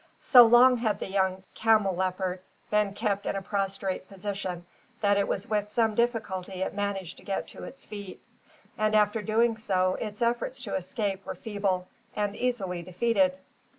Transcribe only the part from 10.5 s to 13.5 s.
to escape were feeble, and easily defeated.